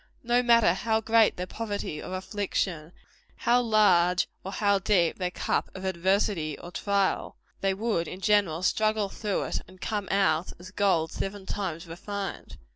No 0.23 0.41
matter 0.41 0.73
how 0.73 0.99
great 0.99 1.37
their 1.37 1.45
poverty 1.45 2.01
or 2.01 2.15
affliction 2.15 2.91
how 3.35 3.61
large 3.61 4.27
or 4.43 4.51
how 4.51 4.79
deep 4.79 5.19
their 5.19 5.29
cup 5.29 5.69
of 5.75 5.85
adversity 5.85 6.57
or 6.57 6.71
trial 6.71 7.35
they 7.59 7.75
would, 7.75 8.07
in 8.07 8.19
general, 8.19 8.63
struggle 8.63 9.09
through 9.09 9.43
it, 9.43 9.61
and 9.67 9.79
come 9.79 10.07
out 10.09 10.53
as 10.57 10.71
gold 10.71 11.11
seven 11.11 11.45
times 11.45 11.85
refined. 11.85 12.57